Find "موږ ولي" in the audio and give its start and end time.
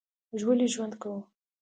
0.29-0.67